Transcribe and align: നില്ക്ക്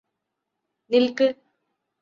നില്ക്ക് 0.89 1.27